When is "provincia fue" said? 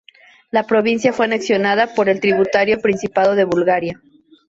0.65-1.25